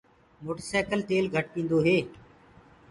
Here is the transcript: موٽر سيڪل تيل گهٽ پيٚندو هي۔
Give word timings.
موٽر 0.43 0.63
سيڪل 0.71 0.99
تيل 1.09 1.25
گهٽ 1.33 1.45
پيٚندو 1.53 1.77
هي۔ 1.87 1.97